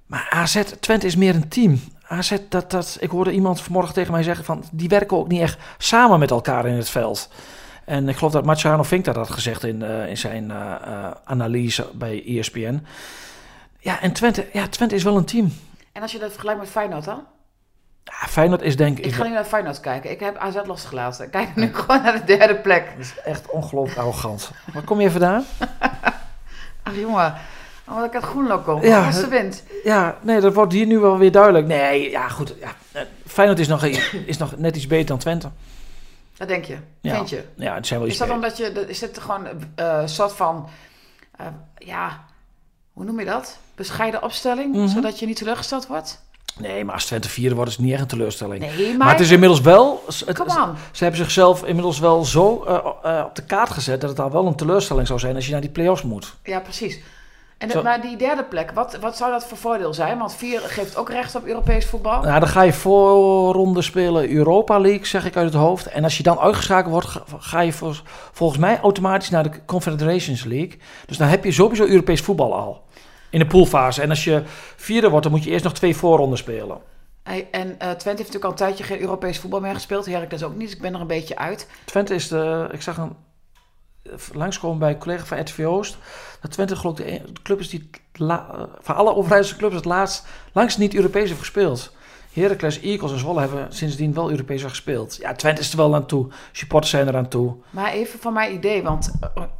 [0.06, 1.80] Maar AZ, Twente is meer een team.
[2.08, 4.64] AZ, dat, dat, ik hoorde iemand vanmorgen tegen mij zeggen van...
[4.72, 7.28] die werken ook niet echt samen met elkaar in het veld.
[7.88, 11.10] En ik geloof dat Marciano Vink dat had gezegd in, eh, in zijn eh, eh,
[11.24, 12.86] analyse bij ESPN.
[13.78, 15.52] Ja, en Twente, ja, Twente is wel een team.
[15.92, 17.22] En als je dat vergelijkt met Feyenoord dan?
[18.04, 19.04] Ja, Feyenoord is denk ik...
[19.04, 20.10] Ik ga nu naar Feyenoord kijken.
[20.10, 21.24] Ik heb AZ losgelaten.
[21.24, 22.92] Ik Kijk nu gewoon naar de derde plek.
[22.96, 24.50] Dat is echt ongelooflijk arrogant.
[24.72, 25.44] Waar kom je vandaan?
[26.82, 27.34] Ach jongen,
[27.88, 28.82] omdat ik uit Groenlo kom.
[28.82, 29.62] Ja, als de wind.
[29.84, 31.66] Ja, nee, dat wordt hier nu wel weer duidelijk.
[31.66, 32.54] Nee, ja, goed.
[32.60, 33.84] Ja, Feyenoord is nog,
[34.26, 35.50] is nog net iets beter dan Twente.
[36.38, 36.76] Dat denk je.
[37.00, 37.14] Ja.
[37.14, 37.44] Vind je.
[37.56, 38.42] Ja, het zijn wel Is iets dat beter.
[38.44, 40.68] omdat je, dat- is het gewoon een soort van,
[41.36, 41.46] eh,
[41.78, 42.24] ja,
[42.92, 43.58] hoe noem je dat?
[43.74, 44.88] Bescheiden opstelling, Mhm.
[44.88, 46.26] zodat je niet teleurgesteld wordt?
[46.58, 48.60] Nee, maar als Twente vierde wordt, is het niet echt een teleurstelling.
[48.60, 50.04] Nee, maar, Maar het is inmiddels wel...
[50.06, 50.74] Het, come on.
[50.92, 54.00] ze hebben zichzelf inmiddels wel zo eh, op de kaart gezet...
[54.00, 56.34] dat het al wel een teleurstelling zou zijn als je naar die play-offs moet.
[56.44, 56.98] Ja, precies.
[57.58, 60.18] En maar die derde plek, wat, wat zou dat voor voordeel zijn?
[60.18, 62.22] Want vier geeft ook recht op Europees voetbal.
[62.22, 65.86] Nou, dan ga je voorronde spelen Europa League, zeg ik uit het hoofd.
[65.86, 67.92] En als je dan uitgeschakeld wordt, ga, je vol-
[68.32, 70.78] volgens mij automatisch naar de Confederations League.
[71.06, 72.82] Dus dan heb je sowieso Europees voetbal al.
[73.30, 74.02] In de poolfase.
[74.02, 74.42] En als je
[74.76, 76.78] vierde wordt, dan moet je eerst nog twee voorronden spelen.
[77.50, 80.06] En eh, Twente heeft natuurlijk al een tijdje geen Europees voetbal meer gespeeld.
[80.06, 81.68] Heracles ook niet, dus ik ben er een beetje uit.
[81.84, 83.16] Twente is de, ik zag een
[84.32, 85.96] langskomen bij een collega van RTV Oost.
[86.40, 89.74] Dat Twente geloof ik de, de club is die la- eh, van alle Overijsselse clubs
[89.74, 91.96] het laatst langs niet Europees heeft gespeeld.
[92.32, 95.16] Heracles, Eagles en Zwolle hebben sindsdien wel Europees gespeeld.
[95.20, 96.28] Ja, Twente is er wel aan toe.
[96.52, 97.56] Supporters zijn er aan toe.
[97.70, 99.10] Maar even van mijn idee, want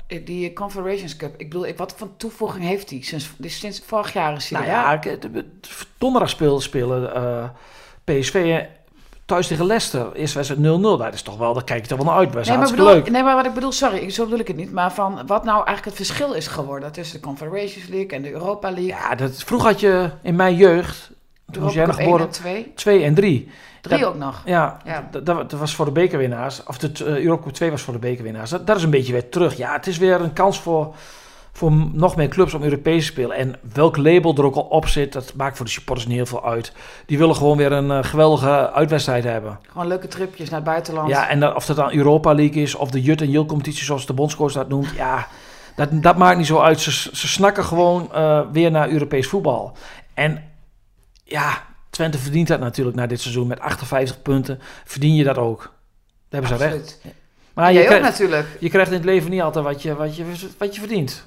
[0.07, 3.05] eh, die Confederations Cup, ik bedoel, wat voor toevoeging heeft die?
[3.05, 5.01] Sinds, sinds vorig jaar is die Nou ja,
[5.99, 7.49] donderdag spelen, spelen eh,
[8.05, 8.65] PSV eh,
[9.29, 10.13] thuis tegen Leicester.
[10.13, 10.81] Eerste wedstrijd 0-0.
[10.81, 12.35] Dat is toch wel, daar kijk je toch wel naar uit.
[12.37, 13.11] Is Nee maar, bedoel, leuk.
[13.11, 14.73] nee, maar wat ik bedoel, sorry, zo bedoel ik het niet.
[14.73, 18.33] Maar van wat nou eigenlijk het verschil is geworden tussen de Confederations League en de
[18.33, 18.87] Europa League.
[18.87, 21.11] Ja, dat, vroeger had je in mijn jeugd,
[21.51, 22.73] toen was jij nog Cup 1 geboren, en 2.
[22.75, 23.51] 2 en 3.
[23.81, 24.07] Drie Ja.
[24.07, 24.43] ook nog.
[24.45, 25.09] Ja, Ja.
[25.11, 26.63] Dat, dat, dat was voor de bekerwinnaars.
[26.65, 28.51] Of de uh, Europa Cup 2 was voor de bekerwinnaars.
[28.51, 29.57] Dat, dat is een beetje weer terug.
[29.57, 30.95] Ja, het is weer een kans voor,
[31.59, 33.37] voor nog meer clubs om Europees te spelen.
[33.37, 36.27] En welk label er ook al op zit, dat maakt voor de supporters niet heel
[36.27, 36.73] veel uit.
[37.07, 39.59] Die willen gewoon weer een eh, geweldige uitwedstrijd hebben.
[39.69, 41.09] Gewoon leuke tripjes naar het buitenland.
[41.09, 44.07] Ja, en of dat dan Europa League is of de Jut en Jul competitie zoals
[44.07, 44.91] de bondscoach dat noemt.
[44.97, 45.27] Ja,
[45.77, 46.81] dat, dat maakt niet zo uit.
[46.81, 49.77] Ze, ze snakken gewoon eh, weer naar Europees voetbal.
[50.15, 50.45] En
[51.25, 53.47] ja, Twente verdient dat natuurlijk na dit seizoen.
[53.47, 55.73] Met 58 punten verdien je dat ook.
[56.29, 57.01] Daar hebben ze recht.
[57.59, 58.47] Maar je ook krijgt, natuurlijk.
[58.61, 60.25] je krijgt in het leven niet altijd wat je, wat je,
[60.59, 61.27] wat je verdient.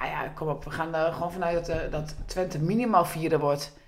[0.00, 0.64] Nou ja, kom op.
[0.64, 3.78] We gaan er gewoon vanuit dat, eh, dat Twente minimaal vierde wordt.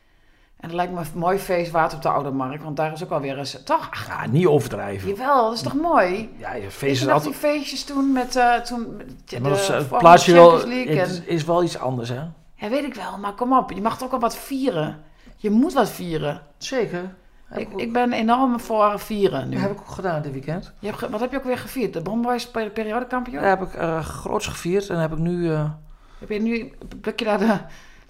[0.57, 2.62] En dat lijkt me een mooi feest waard op de Oude Markt.
[2.62, 3.62] Want daar is ook alweer eens...
[3.64, 3.88] Toch?
[3.90, 5.09] Ach, Ja, niet overdrijven.
[5.09, 6.35] jawel, dat is toch mooi?
[6.38, 7.35] Ja, je feest nog die altijd...
[7.35, 8.37] feestjes toen met...
[8.37, 11.62] eh toen met de, maar dat is, eh, plaats je wel, het is, is wel
[11.62, 12.20] iets anders, hè?
[12.55, 13.18] Ja, weet ik wel.
[13.18, 13.70] Maar kom op.
[13.72, 14.98] Je mag toch ook wel wat vieren.
[15.37, 16.40] Je moet wat vieren.
[16.59, 17.14] Zeker.
[17.55, 19.57] Ik, ik, ben enorm voor vieren nu.
[19.59, 20.72] heb ik ook gedaan dit weekend.
[20.79, 21.92] Je hebt, wat heb je ook weer gevierd?
[21.92, 23.40] De Bomboys per- periodekampioen?
[23.40, 25.70] Daar heb ik eh groots gevierd en heb ik nu eh,
[26.22, 26.72] Heb je nu...
[27.00, 27.58] Pluk je daar de,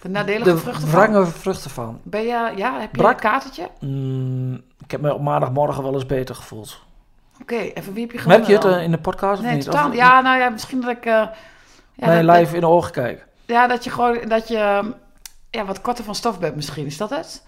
[0.03, 1.01] de nadelige de vruchten van?
[1.01, 2.01] wrange vruchten van.
[2.03, 2.53] Ben je...
[2.57, 3.13] Ja, heb je Brak.
[3.13, 3.69] een kaartetje?
[3.81, 6.81] Mm, ik heb me op maandagmorgen wel eens beter gevoeld.
[7.41, 9.47] Oké, en van wie heb je gewonnen Merk je het eh, in de podcast of
[9.47, 9.65] Nee, niet?
[9.65, 9.89] totaal.
[9.89, 11.05] Of- Ja, nou ja, misschien dat ik...
[11.07, 13.27] eh, ja, nee, dat- live in de ogen kijken.
[13.47, 14.19] Ja, dat je gewoon...
[14.29, 14.93] Dat je
[15.51, 16.87] ja, wat korter van stof bent misschien.
[16.87, 17.47] Is dat het?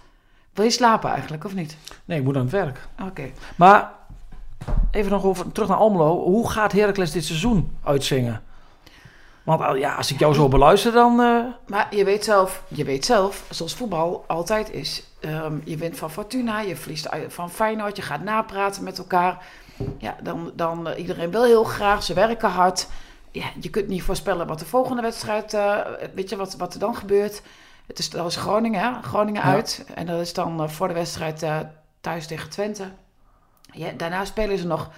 [0.53, 1.77] Wil je slapen eigenlijk, of niet?
[2.05, 2.79] Nee, ik moet aan het werk.
[3.07, 3.29] Oké.
[3.55, 3.91] Maar
[4.91, 6.23] even nog over, terug naar Almelo.
[6.23, 8.41] Hoe gaat Heracles dit seizoen uitzingen?
[9.45, 11.19] Want ja, als ik jou zo beluister, dan...
[11.21, 15.03] eh, Maar je weet zelf, je weet zelf, zoals voetbal altijd is.
[15.19, 19.45] ehm, je wint van Fortuna, je verliest van Feyenoord, je gaat napraten met elkaar.
[19.97, 22.87] Ja, dan, dan eh, iedereen wil heel graag, ze werken hard.
[23.31, 25.77] Ja, je kunt niet voorspellen wat de volgende wedstrijd, eh,
[26.13, 27.41] weet je wat, wat er dan gebeurt.
[27.87, 29.01] Het is, dat is Groningen, hè?
[29.01, 29.47] Groningen Ja.
[29.53, 29.85] uit.
[29.95, 31.45] En dat is dan voor de wedstrijd
[32.01, 32.89] thuis tegen Twente.
[33.71, 34.89] Ja, daarna spelen ze nog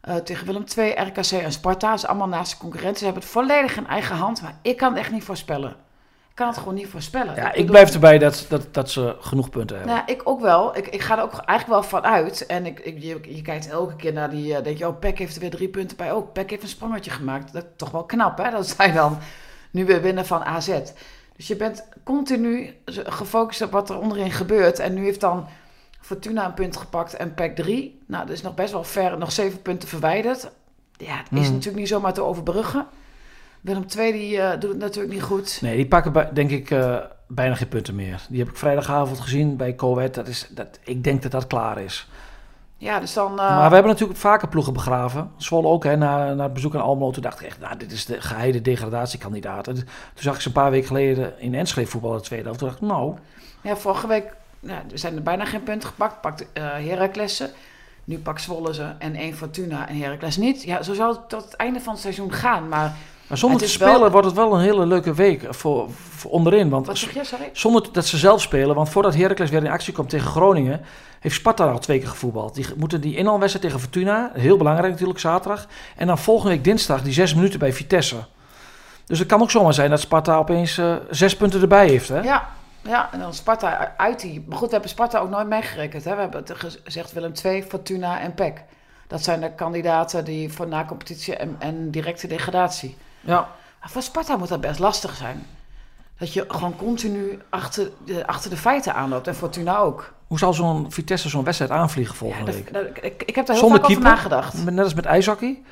[0.00, 1.92] eh, tegen Willem II, RKC en Sparta.
[1.92, 2.98] Is allemaal naast de concurrentie.
[2.98, 4.42] Ze hebben het volledig in eigen hand.
[4.42, 5.70] Maar ik kan het echt niet voorspellen.
[6.28, 7.34] Ik kan het gewoon niet voorspellen.
[7.34, 9.94] ja, ik bedoel- blijf erbij dat, dat, dat ze genoeg punten hebben.
[9.94, 10.76] Nou, ik ook wel.
[10.76, 12.46] Ik, ik ga er ook eigenlijk wel van uit.
[12.46, 14.56] En ik, ik, je, je kijkt elke keer naar die...
[14.56, 16.12] eh, denk je, oh, Peck heeft er weer drie punten bij.
[16.12, 17.52] Oh, Peck heeft een sprongetje gemaakt.
[17.52, 18.50] Dat is toch wel knap, hè?
[18.50, 19.18] Dat zij dan
[19.70, 20.78] nu weer winnen van AZ.
[21.36, 24.78] Dus je bent continu gefocust op wat er onderin gebeurt.
[24.78, 25.46] En nu heeft dan
[26.00, 28.00] Fortuna een punt gepakt en Peck drie.
[28.06, 29.18] Nou, dat is nog best wel ver.
[29.18, 30.50] Nog zeven punten verwijderd.
[30.96, 31.50] Ja, het is Hmm.
[31.52, 32.86] natuurlijk niet zomaar te overbruggen.
[33.60, 35.58] Willem II die, eh, doet het natuurlijk niet goed.
[35.62, 36.96] Nee, die pakken bij- denk ik eh,
[37.28, 38.20] bijna geen punten meer.
[38.28, 40.14] Die heb ik vrijdagavond gezien bij Coët.
[40.14, 42.08] Dat is, dat, ik denk dat dat klaar is.
[42.76, 43.30] Ja, dus dan...
[43.30, 45.30] eh, Maar we hebben natuurlijk vaker ploegen begraven.
[45.36, 47.10] Zwolle ook, hè, na, na het bezoek aan Almelo.
[47.10, 49.66] Toen dacht ik echt, nou, dit is de geheide degradatiekandidaat.
[49.68, 49.84] En toen
[50.14, 52.58] zag ik ze een paar weken geleden in Enschede voetballen de tweede helft.
[52.60, 53.14] Toen dacht ik, nou,
[53.62, 56.20] Ja, vorige week ja, er zijn er bijna geen punten gepakt.
[56.20, 57.50] Pakt eh Heracles ze.
[58.04, 60.62] Nu pakt Zwolle ze en één Fortuna en Heracles niet.
[60.62, 62.68] Ja, zo zal het tot het einde van het seizoen gaan.
[62.68, 62.94] Maar
[63.26, 66.68] maar zonder te wel- spelen wordt het wel een hele leuke week voor, voor onderin.
[66.68, 67.50] Want wat zeg je, sorry?
[67.52, 70.80] zonder dat ze zelf spelen, want voordat Heracles weer in actie komt tegen Groningen,
[71.20, 72.54] heeft Sparta al twee keer gevoetbald.
[72.54, 75.66] Die moeten die inhaalwedstrijd tegen Fortuna, heel belangrijk natuurlijk, zaterdag.
[75.96, 78.16] En dan volgende week dinsdag die zes minuten bij Vitesse.
[79.06, 82.08] Dus het kan ook zomaar zijn dat Sparta opeens eh, zes punten erbij heeft.
[82.08, 82.20] Hè?
[82.20, 82.48] Ja,
[82.82, 84.44] ja, en dan Sparta uit die...
[84.46, 86.04] Maar goed, we hebben Sparta ook nooit meegerekend.
[86.04, 86.14] Hè?
[86.14, 86.52] We hebben het
[86.84, 88.62] gezegd Willem II, Fortuna en PEC.
[89.06, 92.96] Dat zijn de kandidaten die voor na-competitie en, en directe degradatie.
[93.20, 93.48] ja.
[93.80, 95.46] Maar voor Sparta moet dat best lastig zijn.
[96.18, 99.26] Dat je gewoon continu achter de, achter de feiten aanloopt.
[99.26, 100.12] En Fortuna ook.
[100.26, 103.56] Hoe zal zo'n Vitesse zo'n wedstrijd aanvliegen Ja, volgende dat- dat- ik, ik heb daar
[103.56, 104.64] heel Zonder vaak over nagedacht.
[104.64, 105.62] Net als met ijshockey?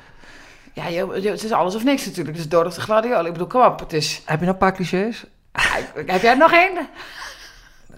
[0.73, 2.35] Ja, je, je- het is alles of niks natuurlijk.
[2.35, 3.25] Het is door de gladiolen.
[3.25, 3.79] Ik bedoel, kom op.
[3.79, 4.21] Het is...
[4.25, 5.25] Heb je nog een paar clichés?
[6.05, 6.87] Heb jij er nog één?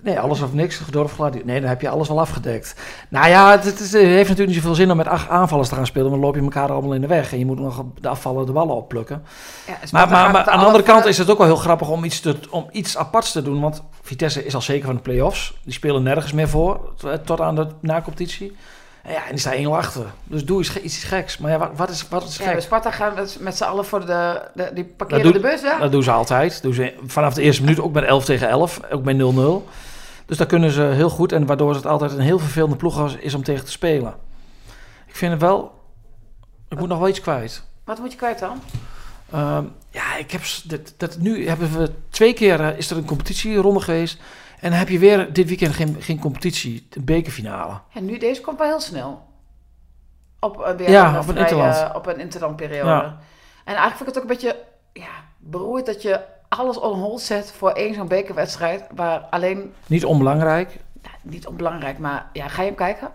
[0.03, 0.75] Nee, alles of niks.
[0.77, 2.75] Gedorf gladi- Nee, dan heb je alles wel afgedekt.
[3.09, 5.85] Nou ja, het, het heeft natuurlijk niet zoveel zin om met acht aanvallers te gaan
[5.85, 6.09] spelen.
[6.09, 7.31] Want dan loop je elkaar allemaal in de weg.
[7.31, 9.23] En je moet nog de afvallen de ballen opplukken.
[9.67, 12.19] Ja, Maar, maar, aan de andere kant is het ook wel heel grappig om iets,
[12.19, 13.59] te, om iets aparts te doen.
[13.61, 15.53] Want Vitesse is al zeker van de play-offs.
[15.63, 18.55] Die spelen nergens meer voor t- tot aan de na-competitie.
[19.07, 20.05] Ja, en die staan 1 achter.
[20.23, 21.37] Dus doe eens ge- iets geks.
[21.37, 22.51] Maar ja, wat, wat is, wat is Ja, gek?
[22.53, 24.41] bij Sparta gaan we met z'n allen voor de...
[24.53, 25.79] de die parkeren doet- de bus, ja?
[25.79, 26.61] Dat doen ze altijd.
[26.61, 28.79] Doen ze vanaf de eerste minuut ook met 11 tegen 11.
[28.91, 29.69] Ook bij 0-0.
[30.25, 31.31] Dus daar kunnen ze heel goed.
[31.31, 34.15] En waardoor het altijd een heel vervelende ploeg is- is om tegen te spelen.
[35.07, 35.79] Ik vind het wel...
[36.69, 37.63] Ik moet nog wel iets kwijt.
[37.85, 38.61] Wat moet je kwijt dan?
[39.31, 43.05] Ehm, ja, ik heb dat, dat nu hebben we twee keer eh, is er een
[43.05, 44.17] competitieronde geweest.
[44.61, 47.79] En dan heb je weer dit weekend geen, geen competitie, de bekerfinale.
[47.89, 49.25] Ja, nu, deze komt wel heel snel.
[50.39, 51.95] Op, eh, weer Ja, een op een interland.
[51.95, 52.89] op een interlandperiode.
[52.89, 53.17] Ja.
[53.65, 54.57] En eigenlijk vind ik het ook een beetje
[54.93, 58.83] ja, beroerd dat je alles on hold zet voor één zo'n bekerwedstrijd.
[58.95, 60.79] Waar alleen, Niet onbelangrijk.
[61.01, 63.11] nou, niet onbelangrijk, maar ja, ga je hem kijken?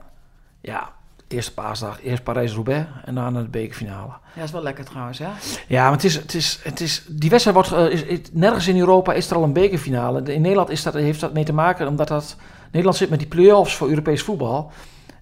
[0.60, 0.90] Ja,
[1.28, 4.06] eerste paasdag, eerst Parijs-Roubaix en daarna de bekerfinale.
[4.08, 5.28] Ja, dat is wel lekker trouwens, hè?
[5.68, 8.68] Ja, maar het is, het is, het is, die wedstrijd wordt, eh, is, is- nergens
[8.68, 10.22] in Europa is er al een bekerfinale.
[10.22, 12.36] In Nederland is dat, heeft dat mee te maken omdat dat,
[12.66, 14.70] Nederland zit met die play-offs voor Europees voetbal.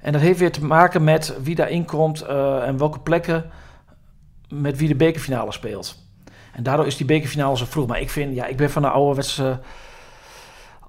[0.01, 3.51] En dat heeft weer te maken met wie daarin komt eh, en welke plekken
[4.49, 6.03] met wie de bekerfinale speelt.
[6.53, 7.87] En daardoor is die bekerfinale zo vroeg.
[7.87, 9.59] Maar ik vind, ja, ik ben van de ouderwetse,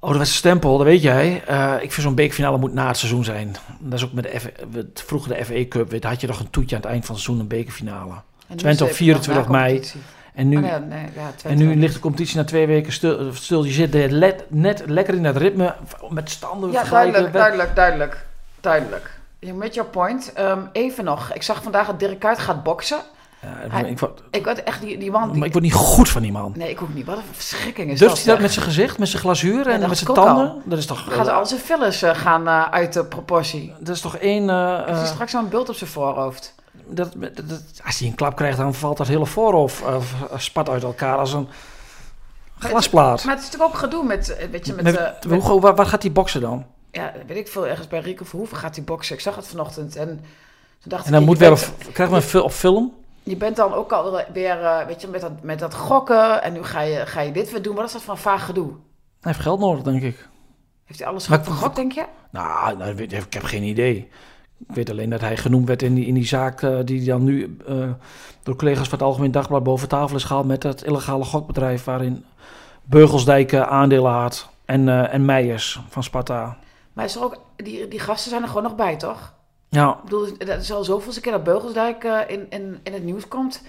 [0.06, 1.44] ouderwetse stempel, dat weet jij.
[1.46, 3.56] Eh, ik vind zo'n bekerfinale moet na het seizoen zijn.
[3.80, 4.50] Dat is ook met de F,
[4.94, 5.90] vroeger de FA Cup.
[5.90, 8.14] Weet, had je nog een toetje aan het eind van het seizoen, een bekerfinale.
[8.56, 9.84] Twente op het even nog 24 mei.
[10.34, 13.34] En nu, Oh, nee, nee, ja, en nu ligt de competitie na twee weken stil.
[13.34, 13.64] stil.
[13.64, 13.94] Je zit
[14.50, 15.76] net lekker in dat ritme
[16.10, 18.26] met standen Ja, duidelijk, duidelijk, duidelijk,
[18.62, 19.12] duidelijk.
[19.40, 20.34] Je met your point.
[20.34, 21.34] Ehm, even nog.
[21.34, 23.00] Ik zag vandaag dat Dirk Kuyt gaat boksen.
[23.72, 25.30] Ja, ik, word, Ik word echt die, die man...
[25.30, 26.54] Die, maar ik word niet goed van die man.
[26.56, 27.06] Nee, ik ook niet.
[27.06, 29.98] Wat een verschrikking is Durft hij dat met zijn gezicht, met zijn glazuur en met
[29.98, 30.62] zijn tanden?
[30.66, 33.74] Dat is toch, Gaat al zijn fillers eh, gaan eh, uit de proportie.
[33.80, 34.50] dat is toch één...
[34.50, 36.56] Heeft hij eh, straks zo'n bult op zijn voorhoofd?
[36.88, 39.96] dat, dat, dat- als hij een klap krijgt, dan valt dat hele voorhoofd eh,
[40.38, 41.48] spat uit elkaar als een
[42.60, 43.24] glasplaat.
[43.24, 44.84] Maar het is natuurlijk ook gedoe met, weet je, met...
[44.84, 46.66] Met- hoe, met- hoe- waar, waar gaat hij boksen dan?
[46.92, 49.16] ja, weet ik veel, ergens bij Rico Verhoeven gaat hij boksen.
[49.16, 50.20] Ik zag het vanochtend en toen
[50.92, 51.28] dacht En dan ik...
[51.28, 51.60] moet weer op,
[51.94, 52.94] krijgen we een op film?
[53.26, 56.64] Je bent dan ook alweer, eh, weet je, met dat, met dat gokken en nu
[56.64, 57.76] ga je, ga je dit weer doen.
[57.76, 58.68] Wat is dat van vaag gedoe?
[58.68, 60.30] Hij heeft geld nodig, denk ik.
[60.86, 62.06] Heeft hij alles Maar- goed vergokt, denk je?
[62.32, 64.10] Nou, nou, ik heb geen idee.
[64.68, 67.24] Ik weet alleen dat hij genoemd werd in die, in die zaak eh, die dan
[67.24, 67.90] nu eh,
[68.44, 72.26] door collega's van het Algemeen Dagblad boven tafel is gehaald met dat illegale gokbedrijf waarin
[72.84, 76.58] Beugelsdijk aandelen had en, en Meijers van Sparta.
[76.94, 79.34] Maar is er ook, die, die gasten zijn er gewoon nog bij, toch?
[79.76, 83.04] Ja, Ik bedoel, dat is al zoveelste keer dat Beugelsdijk eh, in, in, in het
[83.04, 83.62] nieuws komt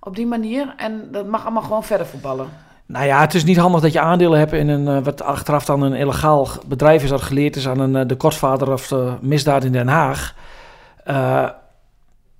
[0.00, 0.74] op die manier.
[0.76, 2.48] En dat mag allemaal gewoon verder voetballen.
[2.86, 5.64] nou ja, het is niet handig dat je aandelen hebt in een, eh, wat achteraf
[5.64, 9.12] dan een illegaal bedrijf is dat geleerd is aan een, eh, de kortvader of de
[9.20, 10.34] misdaad in Den Haag.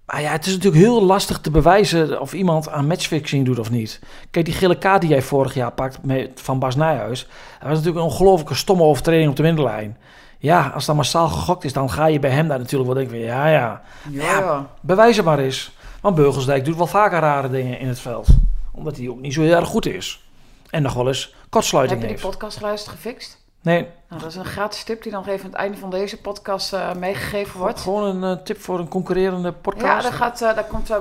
[0.06, 3.70] Maar ja, het is natuurlijk heel lastig te bewijzen of iemand aan matchfixing doet of
[3.70, 4.00] niet.
[4.30, 7.20] Kijk, die gele kaart die jij vorig jaar pakt met, van Bas Nijhuis.
[7.20, 9.96] Dat was natuurlijk een ongelooflijke stomme overtreding op de middenlijn.
[10.42, 13.18] Ja, als dat massaal gegokt is, dan ga je bij hem daar natuurlijk wel denken
[13.18, 14.38] van, ja, ja, Ja, Ja.
[14.38, 14.66] ja.
[14.81, 15.72] bewijs het maar eens.
[16.00, 18.28] Want Beugelsdijk doet wel vaker rare dingen in het veld.
[18.72, 20.24] Omdat hij ook niet zo heel erg goed is.
[20.70, 22.28] En nog wel eens Heb kortsluiting je die heeft.
[22.31, 23.40] podcast geluisterd gefixt?
[23.61, 26.20] Nee, Nou, dat is een gratis tip die dan even aan het einde van deze
[26.20, 27.81] podcast eh, meegegeven wordt.
[27.81, 30.02] gewoon een eh, tip voor een concurrerende Ja, podcast.
[30.02, 30.92] daar, gaat, eh, daar komt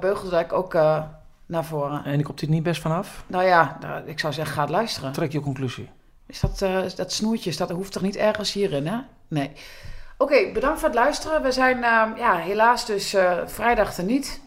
[0.00, 0.72] Beugelsdijk ook
[1.46, 2.04] naar voren.
[2.04, 3.24] En ik komt dit niet best vanaf.
[3.26, 5.12] Nou ja, daar- ik zou zeggen, ga het luisteren.
[5.12, 5.90] Trek je conclusie.
[6.28, 8.98] Is dat, eh, dat snoertje, dat hoeft toch niet ergens hierin, hè?
[9.28, 9.52] Nee.
[10.20, 11.42] Oké, bedankt voor het luisteren.
[11.42, 14.40] We zijn eh, ja, helaas dus eh, vrijdag er niet.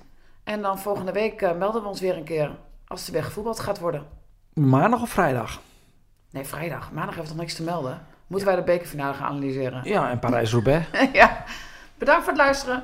[0.43, 2.51] En dan volgende week eh, melden we ons weer een keer
[2.87, 4.05] als er weer gevoetbald gaat worden.
[4.53, 5.59] Maandag of vrijdag?
[6.31, 6.91] Nee, vrijdag.
[6.91, 8.05] Maandag heeft nog niks te melden.
[8.27, 9.81] Moeten wij de bekerfinale gaan analyseren?
[9.83, 10.85] Ja, en Parijs-Roubaix.
[11.13, 11.43] ja.
[11.97, 12.83] Bedankt voor het luisteren.